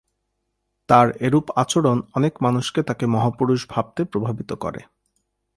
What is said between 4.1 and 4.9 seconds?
প্রভাবিত করে।